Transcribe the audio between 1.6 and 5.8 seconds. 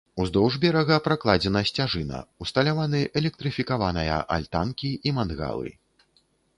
сцяжына, усталяваны электрыфікаваная альтанкі і мангалы.